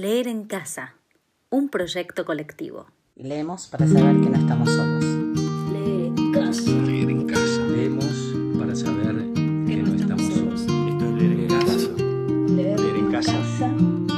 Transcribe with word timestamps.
Leer 0.00 0.28
en 0.28 0.44
casa, 0.44 0.94
un 1.50 1.68
proyecto 1.68 2.24
colectivo. 2.24 2.86
Leemos 3.16 3.66
para 3.66 3.86
saber 3.86 4.18
que 4.22 4.30
no 4.30 4.38
estamos 4.38 4.70
solos. 4.70 5.04
Leer 5.74 6.06
en 6.16 6.32
casa. 6.32 6.70
Leer 6.70 7.10
en 7.10 7.26
casa. 7.26 7.66
Leemos 7.66 8.14
para 8.58 8.74
saber 8.74 9.16
que 9.34 9.76
no 9.76 9.94
estamos 9.94 10.22
solos. 10.32 10.62
Esto 10.62 11.04
es 11.04 11.12
leer 11.12 11.32
en 11.38 11.48
casa. 11.48 11.90
Leer 12.48 12.80
en 12.96 13.12
casa. 13.12 13.68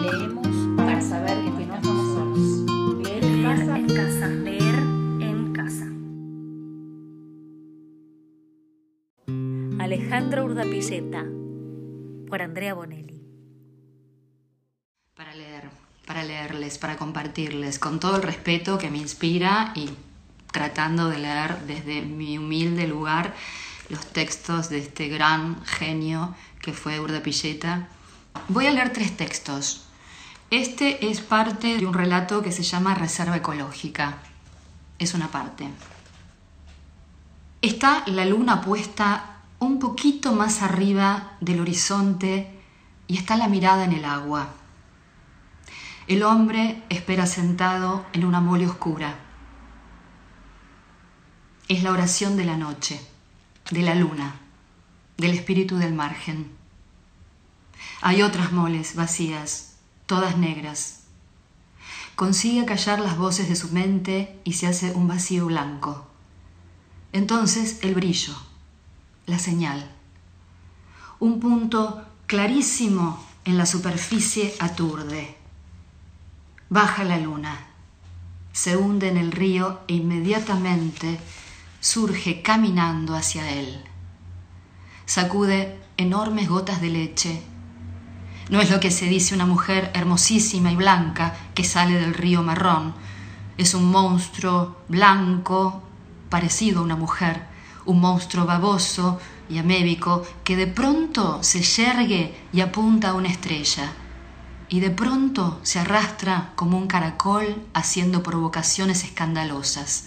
Leemos 0.04 0.76
para 0.76 1.00
saber 1.00 1.38
que 1.42 1.50
no 1.50 1.74
estamos 1.74 2.14
solos. 2.14 3.02
Leer 3.02 3.24
en 3.24 3.42
casa. 3.42 3.76
en 3.76 3.86
casa. 3.88 4.28
Leer 4.28 4.78
en 5.20 5.52
casa. 5.52 5.86
Alejandro 9.82 10.44
Urdapilleta. 10.44 11.26
Por 12.28 12.40
Andrea 12.40 12.74
Bonelli. 12.74 13.12
Para 15.22 15.34
leer, 15.34 15.68
para 16.22 16.34
leerles, 16.34 16.78
para 16.78 16.96
compartirles, 16.96 17.80
con 17.80 17.98
todo 17.98 18.16
el 18.16 18.22
respeto 18.22 18.78
que 18.78 18.90
me 18.90 18.98
inspira 18.98 19.72
y 19.74 19.90
tratando 20.52 21.08
de 21.08 21.18
leer 21.18 21.62
desde 21.66 22.02
mi 22.02 22.38
humilde 22.38 22.86
lugar 22.86 23.34
los 23.88 24.06
textos 24.06 24.68
de 24.68 24.78
este 24.78 25.08
gran 25.08 25.64
genio 25.64 26.32
que 26.60 26.72
fue 26.72 27.00
Urdapilleta. 27.00 27.88
Voy 28.48 28.66
a 28.66 28.70
leer 28.70 28.92
tres 28.92 29.16
textos. 29.16 29.86
Este 30.50 31.10
es 31.10 31.20
parte 31.20 31.78
de 31.78 31.86
un 31.86 31.94
relato 31.94 32.40
que 32.40 32.52
se 32.52 32.62
llama 32.62 32.94
Reserva 32.94 33.38
Ecológica. 33.38 34.18
Es 35.00 35.14
una 35.14 35.28
parte. 35.28 35.66
Está 37.62 38.04
la 38.06 38.24
luna 38.26 38.60
puesta 38.60 39.38
un 39.58 39.80
poquito 39.80 40.32
más 40.32 40.62
arriba 40.62 41.32
del 41.40 41.60
horizonte 41.60 42.60
y 43.08 43.16
está 43.16 43.36
la 43.36 43.48
mirada 43.48 43.84
en 43.84 43.92
el 43.92 44.04
agua. 44.04 44.61
El 46.08 46.24
hombre 46.24 46.82
espera 46.88 47.26
sentado 47.26 48.04
en 48.12 48.24
una 48.24 48.40
mole 48.40 48.66
oscura. 48.66 49.14
Es 51.68 51.84
la 51.84 51.92
oración 51.92 52.36
de 52.36 52.44
la 52.44 52.56
noche, 52.56 53.00
de 53.70 53.82
la 53.82 53.94
luna, 53.94 54.34
del 55.16 55.30
espíritu 55.30 55.76
del 55.76 55.94
margen. 55.94 56.50
Hay 58.00 58.22
otras 58.22 58.50
moles 58.50 58.96
vacías, 58.96 59.76
todas 60.06 60.36
negras. 60.36 61.04
Consigue 62.16 62.64
callar 62.64 62.98
las 62.98 63.16
voces 63.16 63.48
de 63.48 63.54
su 63.54 63.72
mente 63.72 64.40
y 64.42 64.54
se 64.54 64.66
hace 64.66 64.90
un 64.92 65.06
vacío 65.06 65.46
blanco. 65.46 66.08
Entonces 67.12 67.78
el 67.82 67.94
brillo, 67.94 68.34
la 69.26 69.38
señal. 69.38 69.88
Un 71.20 71.38
punto 71.38 72.04
clarísimo 72.26 73.24
en 73.44 73.56
la 73.56 73.66
superficie 73.66 74.52
aturde. 74.58 75.41
Baja 76.74 77.04
la 77.04 77.18
luna, 77.18 77.66
se 78.50 78.78
hunde 78.78 79.10
en 79.10 79.18
el 79.18 79.30
río 79.30 79.80
e 79.88 79.92
inmediatamente 79.92 81.20
surge 81.80 82.40
caminando 82.40 83.14
hacia 83.14 83.50
él. 83.50 83.84
Sacude 85.04 85.78
enormes 85.98 86.48
gotas 86.48 86.80
de 86.80 86.88
leche. 86.88 87.42
No 88.48 88.62
es 88.62 88.70
lo 88.70 88.80
que 88.80 88.90
se 88.90 89.04
dice 89.04 89.34
una 89.34 89.44
mujer 89.44 89.90
hermosísima 89.92 90.72
y 90.72 90.76
blanca 90.76 91.36
que 91.54 91.62
sale 91.62 92.00
del 92.00 92.14
río 92.14 92.42
marrón. 92.42 92.94
Es 93.58 93.74
un 93.74 93.90
monstruo 93.90 94.78
blanco 94.88 95.82
parecido 96.30 96.80
a 96.80 96.84
una 96.84 96.96
mujer, 96.96 97.42
un 97.84 98.00
monstruo 98.00 98.46
baboso 98.46 99.20
y 99.50 99.58
amébico 99.58 100.22
que 100.42 100.56
de 100.56 100.68
pronto 100.68 101.42
se 101.42 101.60
yergue 101.60 102.34
y 102.50 102.62
apunta 102.62 103.10
a 103.10 103.14
una 103.14 103.28
estrella 103.28 103.92
y 104.72 104.80
de 104.80 104.88
pronto 104.88 105.60
se 105.64 105.80
arrastra 105.80 106.52
como 106.54 106.78
un 106.78 106.86
caracol 106.86 107.62
haciendo 107.74 108.22
provocaciones 108.22 109.04
escandalosas. 109.04 110.06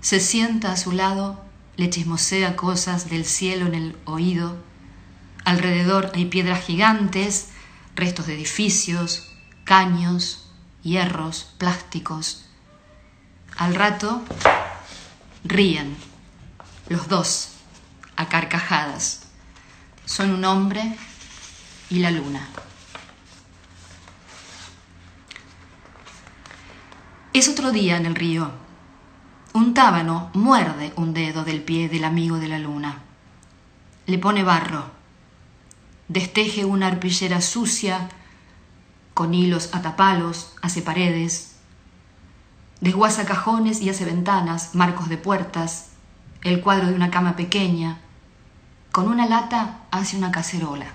Se 0.00 0.20
sienta 0.20 0.70
a 0.70 0.76
su 0.76 0.92
lado, 0.92 1.44
le 1.76 1.90
chismosea 1.90 2.54
cosas 2.54 3.10
del 3.10 3.24
cielo 3.24 3.66
en 3.66 3.74
el 3.74 3.96
oído. 4.04 4.56
Alrededor 5.44 6.12
hay 6.14 6.26
piedras 6.26 6.64
gigantes, 6.64 7.48
restos 7.96 8.28
de 8.28 8.34
edificios, 8.34 9.32
caños, 9.64 10.48
hierros, 10.84 11.52
plásticos. 11.58 12.44
Al 13.56 13.74
rato 13.74 14.22
ríen, 15.42 15.96
los 16.88 17.08
dos, 17.08 17.48
a 18.14 18.28
carcajadas. 18.28 19.22
Son 20.04 20.30
un 20.30 20.44
hombre 20.44 20.96
y 21.90 21.98
la 21.98 22.12
luna. 22.12 22.48
Es 27.32 27.48
otro 27.48 27.70
día 27.70 27.96
en 27.96 28.06
el 28.06 28.16
río. 28.16 28.50
Un 29.54 29.72
tábano 29.72 30.30
muerde 30.34 30.92
un 30.96 31.14
dedo 31.14 31.44
del 31.44 31.62
pie 31.62 31.88
del 31.88 32.02
amigo 32.02 32.38
de 32.38 32.48
la 32.48 32.58
luna. 32.58 32.98
Le 34.06 34.18
pone 34.18 34.42
barro. 34.42 34.86
Desteje 36.08 36.64
una 36.64 36.88
arpillera 36.88 37.40
sucia 37.40 38.08
con 39.14 39.32
hilos 39.32 39.70
atapalos, 39.74 40.54
hace 40.60 40.82
paredes. 40.82 41.54
Desguaza 42.80 43.24
cajones 43.26 43.80
y 43.80 43.90
hace 43.90 44.04
ventanas, 44.04 44.74
marcos 44.74 45.08
de 45.08 45.16
puertas, 45.16 45.90
el 46.42 46.60
cuadro 46.60 46.88
de 46.88 46.94
una 46.94 47.12
cama 47.12 47.36
pequeña. 47.36 47.98
Con 48.90 49.06
una 49.06 49.28
lata 49.28 49.82
hace 49.92 50.16
una 50.16 50.32
cacerola. 50.32 50.94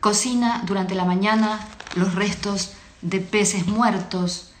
Cocina 0.00 0.62
durante 0.64 0.94
la 0.94 1.04
mañana 1.04 1.60
los 1.96 2.14
restos 2.14 2.77
de 3.02 3.20
peces 3.20 3.66
muertos, 3.66 4.52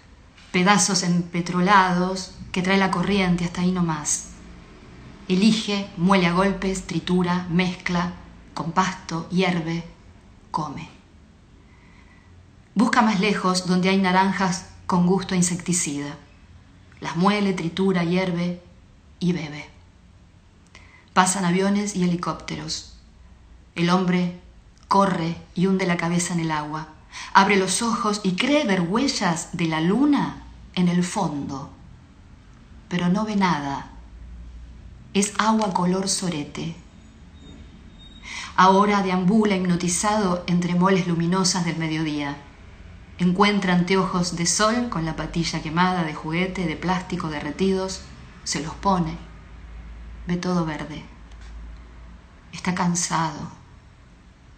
pedazos 0.52 1.02
empetrolados 1.02 2.32
que 2.52 2.62
trae 2.62 2.78
la 2.78 2.90
corriente 2.90 3.44
hasta 3.44 3.62
ahí 3.62 3.72
nomás. 3.72 4.28
Elige, 5.28 5.90
muele 5.96 6.26
a 6.26 6.32
golpes, 6.32 6.86
tritura, 6.86 7.46
mezcla, 7.50 8.12
con 8.54 8.72
pasto, 8.72 9.28
hierve, 9.30 9.84
come. 10.50 10.88
Busca 12.74 13.02
más 13.02 13.20
lejos 13.20 13.66
donde 13.66 13.88
hay 13.88 13.98
naranjas 13.98 14.66
con 14.86 15.06
gusto 15.06 15.34
insecticida. 15.34 16.16
Las 17.00 17.16
muele, 17.16 17.52
tritura, 17.52 18.04
hierve 18.04 18.62
y 19.20 19.32
bebe. 19.32 19.66
Pasan 21.12 21.44
aviones 21.44 21.94
y 21.96 22.04
helicópteros. 22.04 22.96
El 23.74 23.90
hombre 23.90 24.40
corre 24.86 25.36
y 25.54 25.66
hunde 25.66 25.86
la 25.86 25.96
cabeza 25.96 26.34
en 26.34 26.40
el 26.40 26.50
agua 26.52 26.88
abre 27.32 27.56
los 27.56 27.82
ojos 27.82 28.20
y 28.22 28.36
cree 28.36 28.64
ver 28.64 28.80
huellas 28.82 29.50
de 29.52 29.66
la 29.66 29.80
luna 29.80 30.42
en 30.74 30.88
el 30.88 31.04
fondo, 31.04 31.70
pero 32.88 33.08
no 33.08 33.24
ve 33.24 33.36
nada. 33.36 33.90
Es 35.14 35.34
agua 35.38 35.72
color 35.72 36.08
sorete. 36.08 36.76
Ahora 38.56 39.02
deambula 39.02 39.56
hipnotizado 39.56 40.44
entre 40.46 40.74
moles 40.74 41.06
luminosas 41.06 41.64
del 41.64 41.76
mediodía. 41.76 42.36
Encuentra 43.18 43.74
anteojos 43.74 44.36
de 44.36 44.46
sol 44.46 44.88
con 44.88 45.04
la 45.04 45.16
patilla 45.16 45.62
quemada 45.62 46.04
de 46.04 46.14
juguete, 46.14 46.66
de 46.66 46.76
plástico 46.76 47.28
derretidos, 47.28 48.02
se 48.44 48.60
los 48.60 48.74
pone. 48.74 49.16
Ve 50.26 50.36
todo 50.36 50.64
verde. 50.64 51.04
Está 52.52 52.74
cansado, 52.74 53.50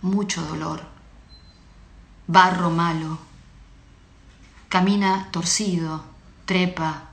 mucho 0.03 0.43
dolor 0.43 1.00
barro 2.31 2.71
malo. 2.71 3.19
Camina 4.69 5.29
torcido, 5.33 6.05
trepa, 6.45 7.11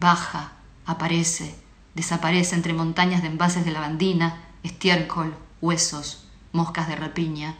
baja, 0.00 0.52
aparece, 0.86 1.54
desaparece 1.94 2.56
entre 2.56 2.72
montañas 2.72 3.22
de 3.22 3.28
envases 3.28 3.64
de 3.64 3.70
lavandina, 3.70 4.42
estiércol, 4.64 5.36
huesos, 5.60 6.26
moscas 6.52 6.88
de 6.88 6.96
rapiña. 6.96 7.54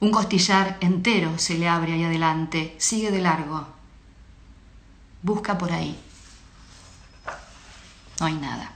Un 0.00 0.10
costillar 0.10 0.76
entero 0.80 1.38
se 1.38 1.56
le 1.56 1.66
abre 1.66 1.94
ahí 1.94 2.04
adelante, 2.04 2.76
sigue 2.78 3.10
de 3.10 3.22
largo. 3.22 3.66
Busca 5.22 5.56
por 5.56 5.72
ahí. 5.72 5.98
No 8.20 8.26
hay 8.26 8.34
nada. 8.34 8.72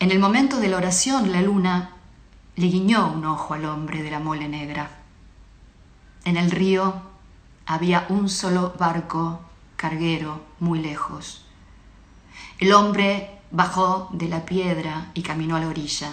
En 0.00 0.10
el 0.10 0.18
momento 0.18 0.60
de 0.60 0.68
la 0.68 0.76
oración, 0.76 1.32
la 1.32 1.40
luna 1.40 1.96
le 2.54 2.66
guiñó 2.66 3.10
un 3.10 3.24
ojo 3.24 3.54
al 3.54 3.64
hombre 3.64 4.02
de 4.02 4.10
la 4.10 4.18
mole 4.18 4.46
negra. 4.46 4.90
En 6.24 6.36
el 6.36 6.50
río 6.50 6.94
había 7.66 8.06
un 8.10 8.28
solo 8.28 8.74
barco 8.78 9.40
carguero 9.76 10.42
muy 10.60 10.80
lejos. 10.80 11.46
El 12.58 12.74
hombre 12.74 13.40
bajó 13.50 14.08
de 14.12 14.28
la 14.28 14.44
piedra 14.44 15.10
y 15.14 15.22
caminó 15.22 15.56
a 15.56 15.60
la 15.60 15.68
orilla. 15.68 16.12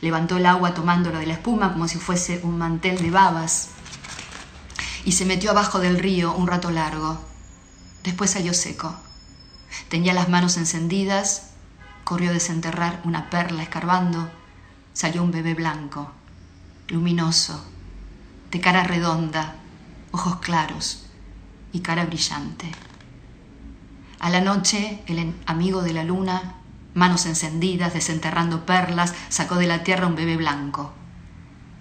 Levantó 0.00 0.38
el 0.38 0.46
agua 0.46 0.72
tomándolo 0.72 1.18
de 1.18 1.26
la 1.26 1.34
espuma 1.34 1.72
como 1.72 1.86
si 1.86 1.98
fuese 1.98 2.40
un 2.42 2.56
mantel 2.56 3.00
de 3.02 3.10
babas 3.10 3.68
y 5.04 5.12
se 5.12 5.26
metió 5.26 5.50
abajo 5.50 5.80
del 5.80 5.98
río 5.98 6.32
un 6.32 6.46
rato 6.46 6.70
largo. 6.70 7.18
Después 8.04 8.30
salió 8.30 8.54
seco. 8.54 8.96
Tenía 9.88 10.14
las 10.14 10.28
manos 10.30 10.56
encendidas, 10.56 11.50
corrió 12.04 12.30
a 12.30 12.34
desenterrar 12.34 13.00
una 13.04 13.28
perla 13.28 13.62
escarbando 13.62 14.30
Salió 14.92 15.22
un 15.22 15.30
bebé 15.30 15.54
blanco. 15.54 16.12
luminoso, 16.88 17.64
de 18.50 18.60
cara 18.60 18.84
redonda, 18.84 19.56
ojos 20.10 20.36
claros 20.36 21.06
y 21.72 21.80
cara 21.80 22.04
brillante. 22.04 22.70
A 24.20 24.28
la 24.28 24.42
noche, 24.42 25.02
el 25.06 25.34
amigo 25.46 25.82
de 25.82 25.94
la 25.94 26.04
luna, 26.04 26.56
manos 26.94 27.24
encendidas, 27.24 27.94
desenterrando 27.94 28.66
perlas, 28.66 29.14
sacó 29.30 29.56
de 29.56 29.66
la 29.66 29.82
tierra 29.82 30.06
un 30.06 30.16
bebé 30.16 30.36
blanco. 30.36 30.92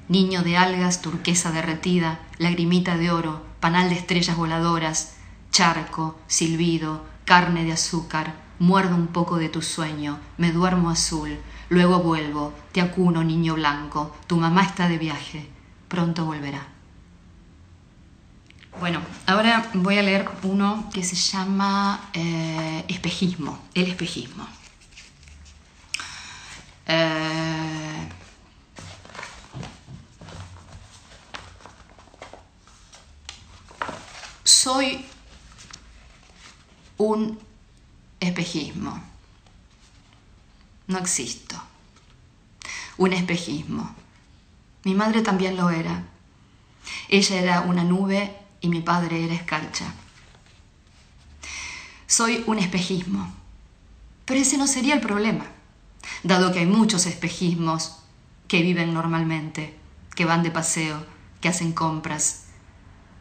Niño 0.08 0.44
de 0.44 0.58
algas, 0.58 1.02
turquesa 1.02 1.52
derretida, 1.52 2.20
lagrimita 2.38 2.96
de 2.96 3.12
oro, 3.12 3.46
panal 3.60 3.90
de 3.90 3.96
estrellas 3.96 4.38
voladoras, 4.38 5.16
charco, 5.52 6.18
silbido, 6.28 7.06
carne 7.26 7.66
de 7.66 7.74
azúcar, 7.74 8.36
muerdo 8.60 8.96
un 8.96 9.08
poco 9.08 9.38
de 9.38 9.50
tu 9.50 9.62
sueño, 9.62 10.20
me 10.38 10.52
duermo 10.52 10.90
azul, 10.90 11.38
luego 11.72 12.00
vuelvo, 12.00 12.54
te 12.74 12.82
acuno, 12.82 13.24
niño 13.24 13.54
blanco, 13.56 14.14
tu 14.28 14.36
mamá 14.36 14.64
está 14.64 14.90
de 14.90 14.98
viaje, 14.98 15.48
pronto 15.88 16.26
volverá. 16.26 16.68
Bueno, 18.82 19.02
ahora 19.26 19.70
voy 19.74 19.98
a 19.98 20.02
leer 20.02 20.30
uno 20.44 20.90
que 20.94 21.02
se 21.02 21.16
llama 21.16 22.10
eh, 22.14 22.84
Espejismo, 22.90 23.58
el 23.74 23.88
espejismo. 23.88 24.46
Eh, 26.88 28.10
soy 34.44 35.06
un 36.98 37.40
espejismo. 38.20 39.11
No 40.92 40.98
existo. 40.98 41.56
Un 42.98 43.14
espejismo. 43.14 43.96
Mi 44.84 44.94
madre 44.94 45.22
también 45.22 45.56
lo 45.56 45.70
era. 45.70 46.04
Ella 47.08 47.42
era 47.42 47.62
una 47.62 47.86
nube 47.86 48.36
y 48.60 48.68
mi 48.68 48.82
padre 48.82 49.24
era 49.24 49.34
escarcha. 49.34 49.86
Soy 52.08 52.44
un 52.46 52.60
espejismo. 52.60 53.34
Pero 54.26 54.42
ese 54.42 54.58
no 54.58 54.68
sería 54.68 54.94
el 54.94 55.00
problema, 55.00 55.46
dado 56.24 56.52
que 56.52 56.60
hay 56.60 56.66
muchos 56.66 57.06
espejismos 57.06 58.00
que 58.50 58.62
viven 58.62 58.94
normalmente, 58.94 59.78
que 60.14 60.26
van 60.26 60.44
de 60.44 60.52
paseo, 60.52 61.06
que 61.40 61.48
hacen 61.48 61.72
compras, 61.72 62.48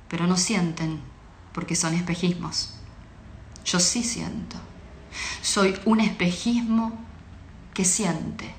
pero 0.08 0.26
no 0.26 0.36
sienten 0.36 1.00
porque 1.52 1.76
son 1.76 1.94
espejismos. 1.94 2.74
Yo 3.64 3.78
sí 3.78 4.02
siento. 4.02 4.56
Soy 5.40 5.78
un 5.84 6.00
espejismo 6.00 7.09
que 7.74 7.84
siente. 7.84 8.54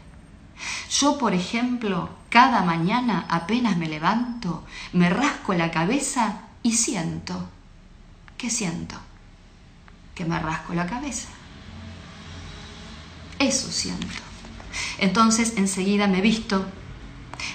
Yo, 0.90 1.18
por 1.18 1.34
ejemplo, 1.34 2.10
cada 2.30 2.62
mañana 2.64 3.26
apenas 3.30 3.78
me 3.78 3.88
levanto, 3.88 4.64
me 4.94 5.10
rasco 5.10 5.54
la 5.54 5.72
cabeza 5.72 6.42
y 6.64 6.74
siento. 6.74 7.50
¿Qué 8.38 8.50
siento? 8.50 8.96
Que 10.16 10.26
me 10.26 10.40
rasco 10.40 10.74
la 10.74 10.86
cabeza. 10.86 11.30
Eso 13.40 13.72
siento. 13.72 14.08
Entonces 15.00 15.54
enseguida 15.58 16.08
me 16.08 16.22
visto, 16.22 16.66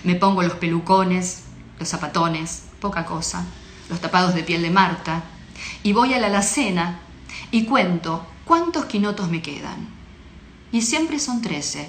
me 0.04 0.16
pongo 0.16 0.42
los 0.42 0.54
pelucones, 0.54 1.44
los 1.78 1.88
zapatones, 1.88 2.64
poca 2.80 3.06
cosa, 3.06 3.44
los 3.88 4.00
tapados 4.00 4.34
de 4.34 4.42
piel 4.42 4.62
de 4.62 4.70
Marta, 4.70 5.22
y 5.82 5.92
voy 5.92 6.12
a 6.14 6.18
la 6.18 6.26
alacena 6.26 7.00
y 7.50 7.64
cuento 7.64 8.26
cuántos 8.44 8.86
quinotos 8.86 9.28
me 9.28 9.42
quedan. 9.42 9.95
Y 10.76 10.82
siempre 10.82 11.18
son 11.18 11.40
trece. 11.40 11.88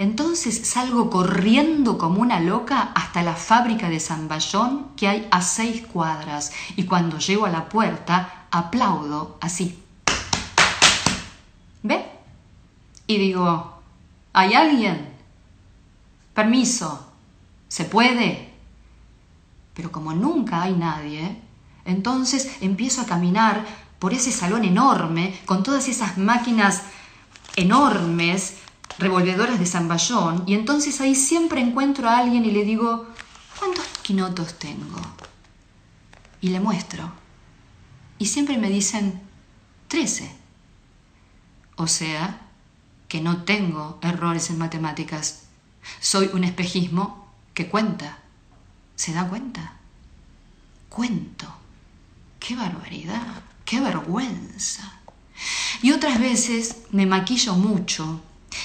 Entonces 0.00 0.66
salgo 0.66 1.10
corriendo 1.10 1.96
como 1.96 2.22
una 2.22 2.40
loca 2.40 2.90
hasta 2.92 3.22
la 3.22 3.36
fábrica 3.36 3.88
de 3.88 4.00
San 4.00 4.26
Bayón 4.26 4.88
que 4.96 5.06
hay 5.06 5.28
a 5.30 5.40
seis 5.40 5.86
cuadras 5.86 6.50
y 6.74 6.86
cuando 6.86 7.20
llego 7.20 7.46
a 7.46 7.50
la 7.50 7.68
puerta 7.68 8.46
aplaudo 8.50 9.38
así. 9.40 9.78
¿Ve? 11.84 12.04
Y 13.06 13.16
digo, 13.16 13.80
¿hay 14.32 14.54
alguien? 14.54 15.14
Permiso, 16.34 17.12
¿se 17.68 17.84
puede? 17.84 18.54
Pero 19.72 19.92
como 19.92 20.12
nunca 20.14 20.62
hay 20.62 20.72
nadie, 20.72 21.40
entonces 21.84 22.56
empiezo 22.60 23.02
a 23.02 23.06
caminar 23.06 23.64
por 24.00 24.12
ese 24.12 24.32
salón 24.32 24.64
enorme, 24.64 25.38
con 25.46 25.62
todas 25.62 25.88
esas 25.88 26.18
máquinas 26.18 26.82
enormes, 27.56 28.54
revolvedoras 28.98 29.58
de 29.58 29.66
zamballón, 29.66 30.44
y 30.46 30.54
entonces 30.54 31.00
ahí 31.00 31.14
siempre 31.14 31.60
encuentro 31.60 32.08
a 32.08 32.18
alguien 32.18 32.44
y 32.44 32.50
le 32.50 32.64
digo, 32.64 33.06
¿cuántos 33.58 33.86
quinotos 34.02 34.58
tengo? 34.58 35.00
Y 36.40 36.48
le 36.48 36.60
muestro. 36.60 37.10
Y 38.18 38.26
siempre 38.26 38.58
me 38.58 38.68
dicen, 38.68 39.20
trece. 39.88 40.34
O 41.76 41.86
sea, 41.86 42.40
que 43.08 43.20
no 43.20 43.44
tengo 43.44 43.98
errores 44.02 44.50
en 44.50 44.58
matemáticas. 44.58 45.44
Soy 46.00 46.30
un 46.32 46.44
espejismo 46.44 47.32
que 47.52 47.68
cuenta. 47.68 48.18
¿Se 48.96 49.12
da 49.12 49.28
cuenta? 49.28 49.74
Cuento. 50.88 51.46
¡Qué 52.38 52.54
barbaridad! 52.54 53.42
¡Qué 53.64 53.80
vergüenza! 53.80 55.00
Y 55.82 55.92
otras 55.92 56.20
veces 56.20 56.76
me 56.90 57.06
maquillo 57.06 57.54
mucho 57.54 58.20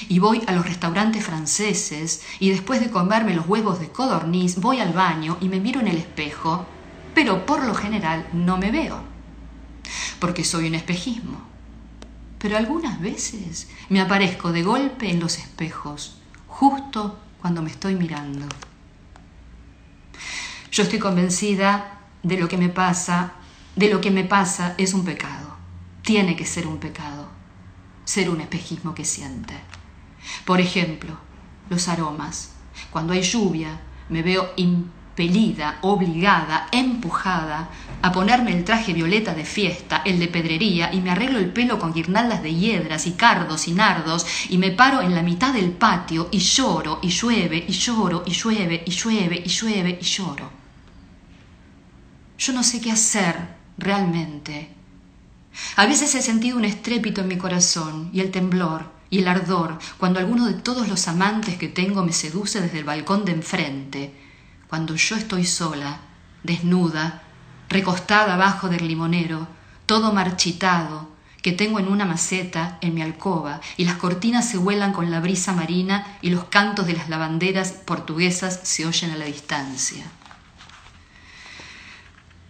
y 0.07 0.19
voy 0.19 0.41
a 0.47 0.51
los 0.51 0.65
restaurantes 0.65 1.23
franceses 1.23 2.21
y 2.39 2.49
después 2.49 2.79
de 2.79 2.91
comerme 2.91 3.33
los 3.33 3.47
huevos 3.47 3.79
de 3.79 3.89
codorniz 3.89 4.57
voy 4.57 4.79
al 4.79 4.93
baño 4.93 5.37
y 5.41 5.49
me 5.49 5.59
miro 5.59 5.79
en 5.79 5.87
el 5.87 5.97
espejo, 5.97 6.65
pero 7.13 7.45
por 7.45 7.65
lo 7.65 7.73
general 7.73 8.27
no 8.33 8.57
me 8.57 8.71
veo, 8.71 9.01
porque 10.19 10.43
soy 10.43 10.67
un 10.67 10.75
espejismo. 10.75 11.41
Pero 12.37 12.55
algunas 12.55 13.01
veces 13.01 13.67
me 13.89 13.99
aparezco 13.99 14.51
de 14.51 14.63
golpe 14.63 15.09
en 15.09 15.19
los 15.19 15.37
espejos, 15.37 16.17
justo 16.47 17.19
cuando 17.41 17.61
me 17.61 17.71
estoy 17.71 17.95
mirando. 17.95 18.45
Yo 20.71 20.83
estoy 20.83 20.99
convencida 20.99 21.99
de 22.23 22.37
lo 22.37 22.47
que 22.47 22.57
me 22.57 22.69
pasa 22.69 23.33
de 23.79 23.89
lo 23.89 24.01
que 24.01 24.11
me 24.11 24.25
pasa 24.25 24.75
es 24.77 24.93
un 24.93 25.05
pecado. 25.05 25.38
Tiene 26.09 26.35
que 26.35 26.43
ser 26.47 26.65
un 26.65 26.79
pecado. 26.79 27.27
Ser 28.03 28.31
un 28.31 28.41
espejismo 28.41 28.95
que 28.95 29.05
siente. 29.05 29.53
Por 30.43 30.59
ejemplo, 30.59 31.15
los 31.69 31.87
aromas. 31.87 32.53
Cuando 32.89 33.13
hay 33.13 33.21
lluvia, 33.21 33.79
me 34.09 34.23
veo 34.23 34.49
impelida, 34.55 35.77
obligada, 35.83 36.67
empujada 36.71 37.69
a 38.01 38.11
ponerme 38.11 38.57
el 38.57 38.63
traje 38.63 38.91
violeta 38.91 39.35
de 39.35 39.45
fiesta, 39.45 40.01
el 40.03 40.17
de 40.17 40.27
pedrería, 40.29 40.91
y 40.91 40.99
me 40.99 41.11
arreglo 41.11 41.37
el 41.37 41.53
pelo 41.53 41.77
con 41.77 41.93
guirnaldas 41.93 42.41
de 42.41 42.55
hiedras 42.55 43.05
y 43.05 43.11
cardos 43.11 43.67
y 43.67 43.73
nardos, 43.73 44.25
y 44.49 44.57
me 44.57 44.71
paro 44.71 45.03
en 45.03 45.13
la 45.13 45.21
mitad 45.21 45.53
del 45.53 45.73
patio 45.73 46.27
y 46.31 46.39
lloro, 46.39 46.97
y 47.03 47.09
llueve, 47.09 47.65
y 47.67 47.71
lloro, 47.71 48.23
y 48.25 48.31
llueve, 48.31 48.81
y 48.83 48.89
llueve, 48.89 49.43
y 49.45 49.47
llueve, 49.47 49.99
y 50.01 50.05
lloro. 50.05 50.49
Yo 52.39 52.51
no 52.51 52.63
sé 52.63 52.81
qué 52.81 52.91
hacer 52.91 53.35
realmente. 53.77 54.78
A 55.75 55.85
veces 55.85 56.13
he 56.15 56.21
sentido 56.21 56.57
un 56.57 56.65
estrépito 56.65 57.21
en 57.21 57.27
mi 57.27 57.37
corazón 57.37 58.09
y 58.13 58.19
el 58.19 58.31
temblor 58.31 58.91
y 59.09 59.19
el 59.19 59.27
ardor 59.27 59.79
cuando 59.97 60.19
alguno 60.19 60.45
de 60.45 60.53
todos 60.53 60.87
los 60.87 61.07
amantes 61.07 61.57
que 61.57 61.67
tengo 61.67 62.03
me 62.03 62.13
seduce 62.13 62.61
desde 62.61 62.79
el 62.79 62.83
balcón 62.83 63.25
de 63.25 63.31
enfrente, 63.33 64.13
cuando 64.67 64.95
yo 64.95 65.15
estoy 65.15 65.45
sola, 65.45 65.99
desnuda, 66.43 67.23
recostada 67.69 68.35
abajo 68.35 68.69
del 68.69 68.87
limonero, 68.87 69.47
todo 69.85 70.13
marchitado, 70.13 71.09
que 71.41 71.51
tengo 71.53 71.79
en 71.79 71.87
una 71.87 72.05
maceta 72.05 72.77
en 72.81 72.93
mi 72.93 73.01
alcoba, 73.01 73.61
y 73.77 73.85
las 73.85 73.95
cortinas 73.95 74.47
se 74.49 74.57
vuelan 74.57 74.91
con 74.91 75.09
la 75.09 75.21
brisa 75.21 75.53
marina 75.53 76.17
y 76.21 76.29
los 76.29 76.45
cantos 76.45 76.85
de 76.85 76.93
las 76.93 77.09
lavanderas 77.09 77.71
portuguesas 77.71 78.59
se 78.63 78.85
oyen 78.85 79.11
a 79.11 79.15
la 79.15 79.25
distancia. 79.25 80.03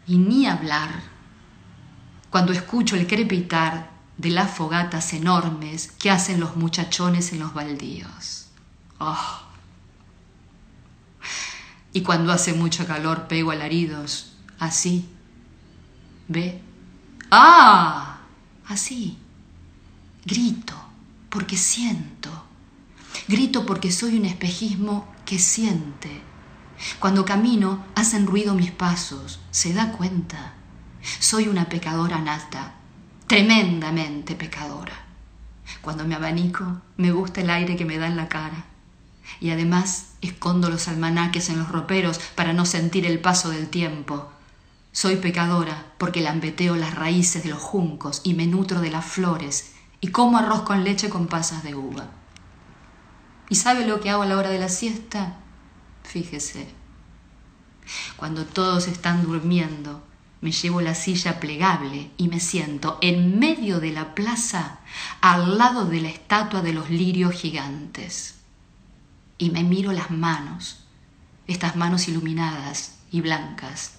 Y 0.08 0.18
ni 0.18 0.48
hablar 0.48 1.19
cuando 2.30 2.52
escucho 2.52 2.96
el 2.96 3.08
crepitar 3.08 3.92
de 4.18 4.30
las 4.30 4.52
fogatas 4.52 5.14
enormes 5.14 5.92
que 5.94 6.12
hacen 6.12 6.40
los 6.40 6.56
muchachones 6.56 7.32
en 7.32 7.40
los 7.40 7.54
baldíos. 7.54 8.48
Oh. 9.00 9.42
Y 11.94 12.02
cuando 12.02 12.32
hace 12.32 12.54
mucho 12.54 12.86
calor 12.86 13.28
pego 13.28 13.52
alaridos, 13.52 14.34
así. 14.60 15.10
¿Ve? 16.28 16.62
¡Ah! 17.32 18.20
Así. 18.68 19.18
Grito 20.26 20.76
porque 21.30 21.58
siento. 21.58 22.30
Grito 23.28 23.66
porque 23.66 23.92
soy 23.92 24.18
un 24.18 24.26
espejismo 24.26 25.08
que 25.26 25.40
siente. 25.40 26.22
Cuando 27.00 27.26
camino 27.26 27.86
hacen 27.96 28.28
ruido 28.28 28.54
mis 28.54 28.72
pasos. 28.72 29.40
¿Se 29.52 29.74
da 29.74 29.92
cuenta? 29.94 30.54
Soy 31.02 31.48
una 31.48 31.70
pecadora 31.70 32.20
nata, 32.20 32.74
tremendamente 33.28 34.36
pecadora. 34.36 34.94
Cuando 35.82 36.06
me 36.06 36.16
abanico, 36.16 36.82
me 36.98 37.12
gusta 37.12 37.42
el 37.42 37.50
aire 37.50 37.76
que 37.76 37.86
me 37.86 37.98
da 37.98 38.08
en 38.08 38.18
la 38.18 38.28
cara. 38.28 38.66
Y 39.40 39.52
además 39.52 40.14
escondo 40.22 40.70
los 40.70 40.88
almanaques 40.88 41.50
en 41.50 41.60
los 41.60 41.70
roperos 41.70 42.20
para 42.36 42.54
no 42.54 42.66
sentir 42.66 43.06
el 43.06 43.20
paso 43.20 43.50
del 43.50 43.70
tiempo. 43.70 44.30
Soy 44.92 45.18
pecadora 45.18 45.86
porque 45.98 46.22
lambeteo 46.22 46.76
las 46.76 46.96
raíces 46.96 47.44
de 47.44 47.50
los 47.50 47.62
juncos 47.62 48.22
y 48.24 48.34
me 48.34 48.48
nutro 48.48 48.82
de 48.82 48.90
las 48.90 49.06
flores 49.06 49.74
y 50.02 50.08
como 50.08 50.38
arroz 50.38 50.64
con 50.64 50.84
leche 50.84 51.10
con 51.10 51.28
pasas 51.28 51.64
de 51.64 51.76
uva. 51.76 52.08
¿Y 53.50 53.56
sabe 53.56 53.86
lo 53.86 54.00
que 54.00 54.10
hago 54.10 54.24
a 54.24 54.26
la 54.26 54.38
hora 54.38 54.50
de 54.50 54.60
la 54.60 54.70
siesta? 54.70 55.38
Fíjese. 56.04 56.68
Cuando 58.18 58.46
todos 58.46 58.88
están 58.88 59.24
durmiendo, 59.24 60.04
me 60.42 60.52
llevo 60.52 60.82
la 60.82 60.96
silla 60.96 61.40
plegable 61.40 62.12
y 62.18 62.30
me 62.30 62.40
siento 62.40 62.98
en 63.02 63.40
medio 63.40 63.80
de 63.80 63.92
la 63.92 64.16
plaza 64.16 64.80
al 65.22 65.58
lado 65.58 65.86
de 65.86 66.02
la 66.02 66.10
estatua 66.10 66.62
de 66.62 66.74
los 66.74 66.90
lirios 66.90 67.34
gigantes. 67.34 68.36
Y 69.38 69.50
me 69.50 69.64
miro 69.64 69.92
las 69.92 70.12
manos, 70.12 70.84
estas 71.48 71.76
manos 71.76 72.08
iluminadas 72.08 73.00
y 73.12 73.22
blancas. 73.22 73.96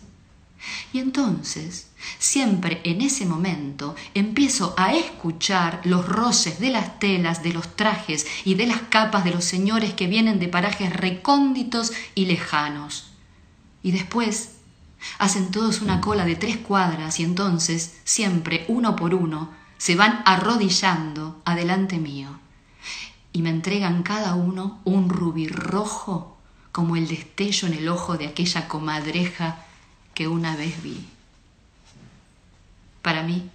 Y 0.93 0.99
entonces, 0.99 1.89
siempre 2.19 2.81
en 2.85 3.01
ese 3.01 3.25
momento, 3.25 3.95
empiezo 4.15 4.75
a 4.77 4.95
escuchar 4.95 5.81
los 5.85 6.07
roces 6.07 6.61
de 6.61 6.71
las 6.71 6.99
telas, 6.99 7.43
de 7.43 7.53
los 7.53 7.77
trajes 7.77 8.27
y 8.45 8.55
de 8.55 8.67
las 8.67 8.83
capas 8.83 9.25
de 9.25 9.31
los 9.31 9.45
señores 9.45 9.95
que 9.95 10.07
vienen 10.07 10.39
de 10.39 10.49
parajes 10.49 10.95
recónditos 10.95 11.93
y 12.15 12.27
lejanos. 12.27 13.13
Y 13.83 13.93
después 13.93 14.60
Hacen 15.19 15.50
todos 15.50 15.80
una 15.80 16.00
cola 16.00 16.25
de 16.25 16.37
tres 16.37 16.57
cuadras 16.59 17.21
y 17.21 17.25
entonces, 17.25 17.99
siempre 18.04 18.64
uno 18.69 18.97
por 18.97 19.14
uno, 19.14 19.50
se 19.78 19.97
van 19.97 20.23
arrodillando 20.26 21.40
adelante 21.45 21.99
mío 21.99 22.38
y 23.33 23.42
me 23.42 23.50
entregan 23.50 24.02
cada 24.02 24.35
uno 24.35 24.80
un 24.85 25.09
rubí 25.09 25.49
rojo 25.49 26.37
como 26.73 26.97
el 26.97 27.09
destello 27.09 27.69
en 27.69 27.75
el 27.75 27.88
ojo 27.88 28.16
de 28.16 28.26
aquella 28.26 28.69
comadreja 28.69 29.64
que 30.14 30.28
una 30.28 30.57
vez 30.57 30.83
vi. 30.83 31.09
Para 33.02 33.23
mí 33.23 33.49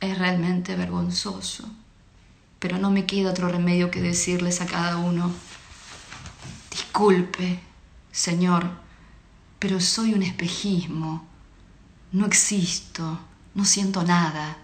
es 0.00 0.18
realmente 0.18 0.76
vergonzoso, 0.76 1.68
pero 2.58 2.78
no 2.78 2.90
me 2.90 3.04
queda 3.06 3.30
otro 3.30 3.48
remedio 3.48 3.90
que 3.90 4.00
decirles 4.00 4.60
a 4.60 4.66
cada 4.66 4.96
uno, 4.96 5.30
disculpe, 6.70 7.60
Señor, 8.10 8.70
pero 9.64 9.80
soy 9.80 10.12
un 10.12 10.22
espejismo, 10.22 11.24
no 12.12 12.26
existo, 12.26 13.18
no 13.54 13.64
siento 13.64 14.02
nada, 14.02 14.58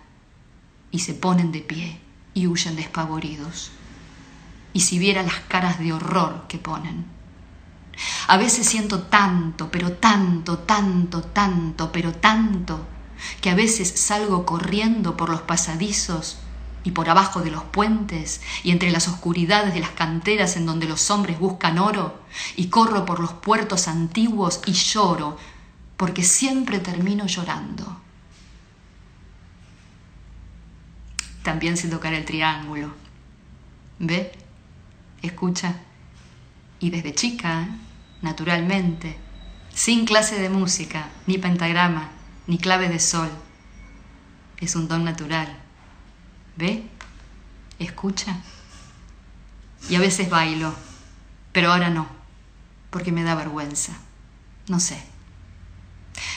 y 0.90 0.98
se 0.98 1.14
ponen 1.14 1.52
de 1.52 1.60
pie 1.60 1.98
y 2.34 2.46
huyen 2.46 2.76
despavoridos. 2.76 3.70
Y 4.74 4.80
si 4.80 4.98
viera 4.98 5.22
las 5.22 5.40
caras 5.48 5.78
de 5.78 5.94
horror 5.94 6.44
que 6.48 6.58
ponen. 6.58 7.06
A 8.28 8.36
veces 8.36 8.66
siento 8.66 9.04
tanto, 9.04 9.70
pero 9.70 9.92
tanto, 9.92 10.58
tanto, 10.58 11.22
tanto, 11.22 11.92
pero 11.92 12.12
tanto, 12.12 12.86
que 13.40 13.48
a 13.48 13.54
veces 13.54 13.98
salgo 13.98 14.44
corriendo 14.44 15.16
por 15.16 15.30
los 15.30 15.40
pasadizos 15.40 16.36
y 16.82 16.92
por 16.92 17.10
abajo 17.10 17.40
de 17.40 17.50
los 17.50 17.64
puentes 17.64 18.40
y 18.62 18.70
entre 18.70 18.90
las 18.90 19.08
oscuridades 19.08 19.74
de 19.74 19.80
las 19.80 19.90
canteras 19.90 20.56
en 20.56 20.66
donde 20.66 20.88
los 20.88 21.10
hombres 21.10 21.38
buscan 21.38 21.78
oro, 21.78 22.20
y 22.56 22.68
corro 22.68 23.04
por 23.04 23.20
los 23.20 23.32
puertos 23.32 23.88
antiguos 23.88 24.60
y 24.66 24.72
lloro, 24.72 25.36
porque 25.96 26.22
siempre 26.22 26.78
termino 26.78 27.26
llorando. 27.26 28.00
También 31.42 31.76
sé 31.76 31.88
tocar 31.88 32.14
el 32.14 32.24
triángulo. 32.24 32.92
¿Ve? 33.98 34.32
Escucha. 35.22 35.74
Y 36.78 36.90
desde 36.90 37.14
chica, 37.14 37.68
naturalmente, 38.22 39.16
sin 39.74 40.06
clase 40.06 40.40
de 40.40 40.48
música, 40.48 41.08
ni 41.26 41.36
pentagrama, 41.36 42.10
ni 42.46 42.58
clave 42.58 42.88
de 42.88 43.00
sol. 43.00 43.28
Es 44.58 44.76
un 44.76 44.88
don 44.88 45.04
natural 45.04 45.60
¿Ve? 46.60 46.82
Escucha. 47.78 48.36
Y 49.88 49.94
a 49.94 49.98
veces 49.98 50.28
bailo, 50.28 50.74
pero 51.52 51.72
ahora 51.72 51.88
no, 51.88 52.06
porque 52.90 53.12
me 53.12 53.22
da 53.22 53.34
vergüenza. 53.34 53.94
No 54.68 54.78
sé. 54.78 55.02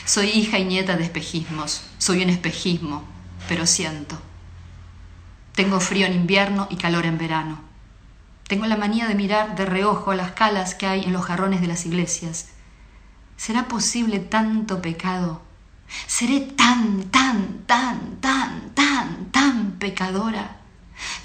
Soy 0.06 0.30
hija 0.30 0.58
y 0.58 0.64
nieta 0.64 0.96
de 0.96 1.04
espejismos, 1.04 1.84
soy 1.98 2.22
un 2.22 2.30
espejismo, 2.30 3.04
pero 3.48 3.66
siento. 3.66 4.18
Tengo 5.54 5.78
frío 5.78 6.06
en 6.06 6.14
invierno 6.14 6.68
y 6.70 6.76
calor 6.76 7.04
en 7.04 7.18
verano. 7.18 7.60
Tengo 8.48 8.64
la 8.64 8.78
manía 8.78 9.06
de 9.06 9.14
mirar 9.14 9.56
de 9.56 9.66
reojo 9.66 10.14
las 10.14 10.32
calas 10.32 10.74
que 10.74 10.86
hay 10.86 11.04
en 11.04 11.12
los 11.12 11.26
jarrones 11.26 11.60
de 11.60 11.66
las 11.66 11.84
iglesias. 11.84 12.48
¿Será 13.36 13.68
posible 13.68 14.20
tanto 14.20 14.80
pecado 14.80 15.42
Seré 16.06 16.40
tan, 16.40 17.10
tan, 17.10 17.64
tan, 17.66 18.16
tan, 18.20 18.70
tan, 18.74 19.30
tan 19.30 19.72
pecadora. 19.78 20.56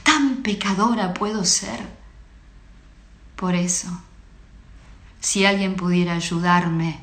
Tan 0.03 0.37
pecadora 0.37 1.13
puedo 1.13 1.45
ser. 1.45 1.79
Por 3.35 3.55
eso, 3.55 3.87
si 5.19 5.45
alguien 5.45 5.75
pudiera 5.75 6.13
ayudarme 6.15 6.99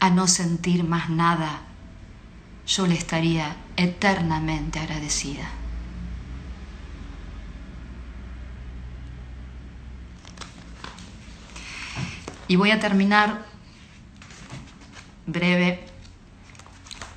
a 0.00 0.10
no 0.10 0.26
sentir 0.26 0.84
más 0.84 1.10
nada, 1.10 1.62
yo 2.66 2.86
le 2.86 2.94
estaría 2.94 3.56
eternamente 3.76 4.78
agradecida. 4.78 5.48
Y 12.48 12.56
voy 12.56 12.70
a 12.70 12.80
terminar 12.80 13.46
breve 15.26 15.91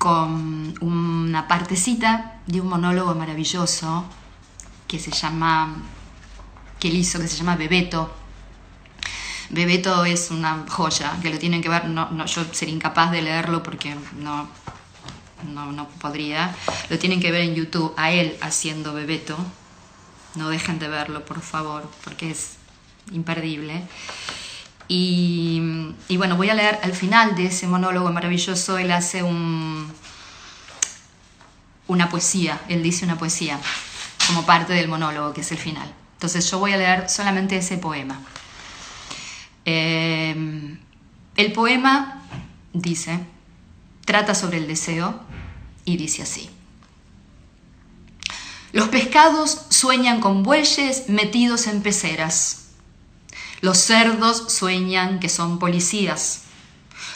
con 0.06 0.72
una 0.82 1.48
partecita 1.48 2.38
de 2.46 2.60
un 2.60 2.68
monólogo 2.68 3.12
maravilloso 3.16 4.04
que 4.86 5.00
se 5.00 5.10
llama, 5.10 5.74
que 6.78 6.86
él 6.86 6.94
hizo, 6.94 7.18
que 7.18 7.26
se 7.26 7.36
llama 7.36 7.56
Bebeto. 7.56 8.14
Bebeto 9.50 10.04
es 10.04 10.30
una 10.30 10.64
joya, 10.68 11.18
que 11.20 11.30
lo 11.30 11.40
tienen 11.40 11.60
que 11.60 11.68
ver, 11.68 11.88
no, 11.88 12.24
yo 12.24 12.44
sería 12.52 12.72
incapaz 12.72 13.10
de 13.10 13.20
leerlo 13.20 13.64
porque 13.64 13.96
no, 14.20 14.46
no, 15.52 15.72
no 15.72 15.88
podría. 15.88 16.54
Lo 16.88 17.00
tienen 17.00 17.20
que 17.20 17.32
ver 17.32 17.40
en 17.40 17.56
YouTube, 17.56 17.92
a 17.96 18.12
él 18.12 18.36
haciendo 18.42 18.94
Bebeto. 18.94 19.36
No 20.36 20.50
dejen 20.50 20.78
de 20.78 20.86
verlo, 20.86 21.24
por 21.24 21.40
favor, 21.40 21.90
porque 22.04 22.30
es 22.30 22.58
imperdible. 23.10 23.82
Y, 24.88 25.82
bueno, 26.16 26.36
voy 26.36 26.50
a 26.50 26.54
leer 26.54 26.78
al 26.82 26.92
final 26.92 27.34
de 27.34 27.46
ese 27.46 27.66
monólogo 27.66 28.12
maravilloso, 28.12 28.78
él 28.78 28.92
hace 28.92 29.22
un, 29.22 29.92
una 31.88 32.08
poesía, 32.08 32.60
él 32.68 32.82
dice 32.82 33.04
una 33.04 33.18
poesía 33.18 33.58
como 34.26 34.46
parte 34.46 34.72
del 34.72 34.88
monólogo, 34.88 35.32
que 35.32 35.40
es 35.40 35.50
el 35.50 35.58
final. 35.58 35.92
Entonces 36.14 36.48
yo 36.50 36.58
voy 36.58 36.72
a 36.72 36.76
leer 36.76 37.08
solamente 37.08 37.56
ese 37.56 37.78
poema. 37.78 38.20
Eh, 39.64 40.78
el 41.36 41.52
poema 41.52 42.22
dice, 42.72 43.20
trata 44.04 44.34
sobre 44.34 44.58
el 44.58 44.68
deseo 44.68 45.20
y 45.84 45.96
dice 45.96 46.22
así. 46.22 46.48
Los 48.72 48.88
pescados 48.88 49.66
sueñan 49.70 50.20
con 50.20 50.42
bueyes 50.42 51.08
metidos 51.08 51.66
en 51.66 51.82
peceras 51.82 52.65
los 53.60 53.78
cerdos 53.78 54.52
sueñan 54.52 55.18
que 55.20 55.28
son 55.28 55.58
policías. 55.58 56.42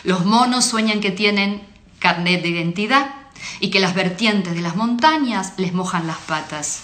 Los 0.04 0.24
monos 0.24 0.64
sueñan 0.64 1.00
que 1.00 1.10
tienen 1.10 1.66
carnet 1.98 2.42
de 2.42 2.48
identidad 2.48 3.14
y 3.60 3.70
que 3.70 3.80
las 3.80 3.94
vertientes 3.94 4.54
de 4.54 4.60
las 4.60 4.76
montañas 4.76 5.54
les 5.56 5.72
mojan 5.72 6.06
las 6.06 6.18
patas. 6.18 6.82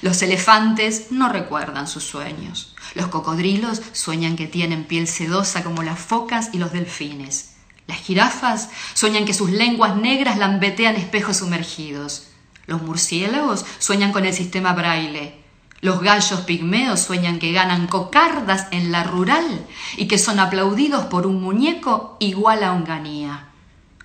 Los 0.00 0.22
elefantes 0.22 1.10
no 1.10 1.28
recuerdan 1.28 1.88
sus 1.88 2.04
sueños. 2.04 2.74
Los 2.94 3.08
cocodrilos 3.08 3.82
sueñan 3.92 4.36
que 4.36 4.46
tienen 4.46 4.84
piel 4.84 5.08
sedosa 5.08 5.64
como 5.64 5.82
las 5.82 5.98
focas 5.98 6.50
y 6.52 6.58
los 6.58 6.72
delfines. 6.72 7.54
Las 7.86 7.98
jirafas 7.98 8.68
sueñan 8.94 9.24
que 9.24 9.34
sus 9.34 9.50
lenguas 9.50 9.96
negras 9.96 10.38
lambetean 10.38 10.96
espejos 10.96 11.38
sumergidos. 11.38 12.28
Los 12.66 12.82
murciélagos 12.82 13.64
sueñan 13.78 14.12
con 14.12 14.24
el 14.24 14.32
sistema 14.32 14.72
braille. 14.72 15.41
Los 15.82 16.00
gallos 16.00 16.42
pigmeos 16.42 17.00
sueñan 17.00 17.40
que 17.40 17.50
ganan 17.50 17.88
cocardas 17.88 18.68
en 18.70 18.92
la 18.92 19.02
rural 19.02 19.66
y 19.96 20.06
que 20.06 20.16
son 20.16 20.38
aplaudidos 20.38 21.06
por 21.06 21.26
un 21.26 21.42
muñeco 21.42 22.16
igual 22.20 22.62
a 22.62 22.72
Onganía. 22.72 23.48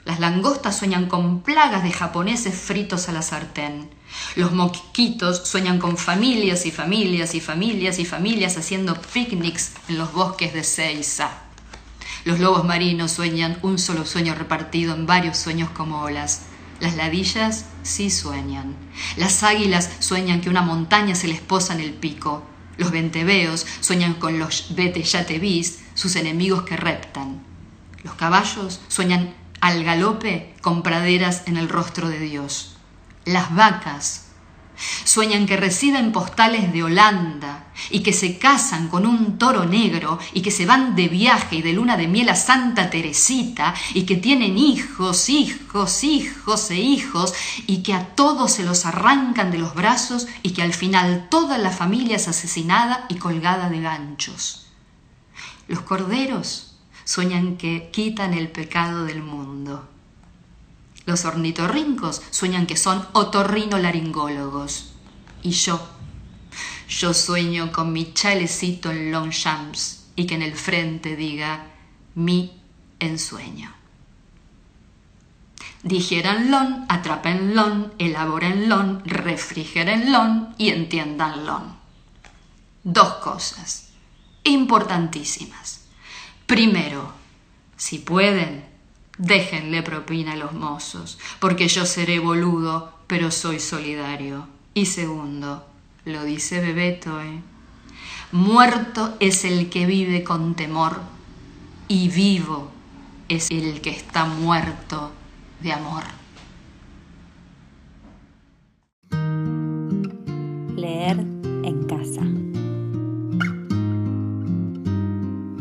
Las 0.04 0.20
langostas 0.20 0.76
sueñan 0.76 1.06
con 1.06 1.42
plagas 1.42 1.84
de 1.84 1.92
japoneses 1.92 2.56
fritos 2.56 3.10
a 3.10 3.12
la 3.12 3.22
sartén. 3.22 3.92
Los 4.36 4.54
mosquitos 4.54 5.48
sueñan 5.48 5.78
con 5.78 5.98
familias 5.98 6.66
y 6.66 6.72
familias 6.72 7.36
y 7.36 7.42
familias 7.42 8.00
y 8.00 8.06
familias 8.06 8.58
haciendo 8.58 9.00
picnics 9.00 9.74
en 9.88 10.00
los 10.00 10.12
bosques 10.14 10.56
de 10.56 10.64
Seiza. 10.64 11.30
Los 12.26 12.40
lobos 12.40 12.66
marinos 12.66 13.12
sueñan 13.12 13.60
un 13.62 13.78
solo 13.78 14.04
sueño 14.04 14.34
repartido 14.34 14.96
en 14.96 15.06
varios 15.06 15.38
sueños 15.38 15.70
como 15.70 16.02
olas. 16.02 16.47
Las 16.80 16.96
ladillas 16.96 17.66
sí 17.84 18.10
sueñan. 18.10 18.76
Las 19.16 19.44
águilas 19.44 19.90
sueñan 20.00 20.42
que 20.42 20.50
una 20.50 20.62
montaña 20.62 21.16
se 21.16 21.28
les 21.28 21.42
posa 21.42 21.74
en 21.74 21.80
el 21.80 21.94
pico. 21.94 22.44
Los 22.78 22.92
venteveos 22.92 23.66
sueñan 23.80 24.14
con 24.14 24.38
los 24.38 24.76
vete 24.76 25.02
ya 25.02 25.26
te 25.26 25.40
vis, 25.40 25.80
sus 25.96 26.16
enemigos 26.16 26.64
que 26.64 26.78
reptan. 26.78 27.42
Los 28.04 28.14
caballos 28.14 28.80
sueñan 28.88 29.34
al 29.60 29.84
galope 29.84 30.54
con 30.62 30.84
praderas 30.84 31.44
en 31.48 31.58
el 31.58 31.70
rostro 31.70 32.10
de 32.10 32.20
Dios. 32.20 32.78
Las 33.26 33.54
vacas 33.56 34.27
Sueñan 35.04 35.46
que 35.46 35.58
reciben 35.58 36.12
postales 36.12 36.72
de 36.72 36.84
Holanda 36.84 37.66
y 37.90 38.02
que 38.02 38.14
se 38.14 38.38
casan 38.38 38.88
con 38.88 39.06
un 39.06 39.38
toro 39.38 39.66
negro 39.66 40.20
y 40.34 40.42
que 40.42 40.52
se 40.52 40.66
van 40.66 40.96
de 40.96 41.08
viaje 41.08 41.58
y 41.58 41.62
de 41.62 41.74
luna 41.74 41.98
de 41.98 42.08
miel 42.08 42.30
a 42.30 42.36
Santa 42.36 42.90
Teresita 42.90 43.74
y 43.94 44.04
que 44.04 44.16
tienen 44.16 44.58
hijos, 44.58 45.30
hijos, 45.30 46.04
hijos 46.04 46.72
e 46.72 46.76
hijos 46.76 47.34
y 47.66 47.84
que 47.84 47.94
a 47.94 48.16
todos 48.16 48.52
se 48.52 48.64
los 48.64 48.86
arrancan 48.86 49.52
de 49.52 49.58
los 49.58 49.74
brazos 49.74 50.28
y 50.44 50.52
que 50.52 50.62
al 50.62 50.74
final 50.74 51.28
toda 51.30 51.58
la 51.58 51.72
familia 51.72 52.18
es 52.18 52.28
asesinada 52.28 53.06
y 53.10 53.16
colgada 53.16 53.70
de 53.70 53.82
ganchos. 53.82 54.68
Los 55.68 55.82
corderos 55.82 56.76
sueñan 57.04 57.58
que 57.58 57.90
quitan 57.92 58.34
el 58.34 58.50
pecado 58.50 59.06
del 59.06 59.24
mundo 59.24 59.88
los 61.08 61.26
ornitorrincos 61.26 62.22
sueñan 62.30 62.68
que 62.68 62.78
son 62.78 63.08
otorrinolaringólogos. 63.14 64.92
Y 65.42 65.52
yo, 65.52 65.80
yo 66.90 67.14
sueño 67.14 67.72
con 67.72 67.94
mi 67.94 68.14
chalecito 68.14 68.92
en 68.92 69.12
Longchamps 69.12 70.10
y 70.18 70.28
que 70.28 70.36
en 70.36 70.42
el 70.42 70.54
frente 70.54 71.16
diga 71.16 71.66
mi 72.14 72.62
ensueño. 73.00 73.74
Digieranlo, 75.82 76.86
atrapenlo, 76.90 77.92
elaborenlo, 77.98 79.02
refrigerenlo 79.06 80.50
y 80.58 80.70
entiéndanlo. 80.70 81.62
Dos 82.84 83.14
cosas 83.16 83.92
importantísimas. 84.44 85.86
Primero, 86.46 87.14
si 87.78 88.00
pueden, 88.00 88.67
Déjenle 89.18 89.82
propina 89.82 90.34
a 90.34 90.38
los 90.38 90.54
mozos, 90.54 91.18
porque 91.40 91.68
yo 91.68 91.86
seré 91.86 92.20
boludo, 92.20 92.94
pero 93.08 93.32
soy 93.32 93.60
solidario. 93.60 94.48
Y 94.76 94.86
segundo, 94.86 95.66
lo 96.06 96.24
dice 96.24 96.62
Bebeto, 96.62 97.20
¿eh? 97.22 97.42
Muerto 98.32 99.16
es 99.20 99.44
el 99.44 99.70
que 99.70 99.88
vive 99.88 100.24
con 100.24 100.54
temor, 100.54 101.00
y 101.88 102.10
vivo 102.10 102.70
es 103.28 103.50
el 103.50 103.82
que 103.82 103.90
está 103.90 104.26
muerto 104.26 105.12
de 105.62 105.74
amor. 105.74 106.04
Leer 110.76 111.18
en 111.64 111.84
casa. 111.88 112.22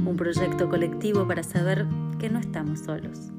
Un 0.05 0.15
proyecto 0.17 0.69
colectivo 0.69 1.27
para 1.27 1.43
saber 1.43 1.87
que 2.27 2.33
no 2.33 2.41
estamos 2.41 2.81
solos. 2.81 3.31